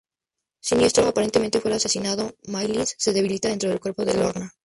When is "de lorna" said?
4.03-4.51